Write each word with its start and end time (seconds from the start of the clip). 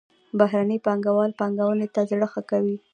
بهرني 0.39 0.77
پانګوال 0.85 1.31
پانګونې 1.39 1.87
ته 1.95 2.01
زړه 2.09 2.27
ښه 2.33 2.41
کوي. 2.51 2.77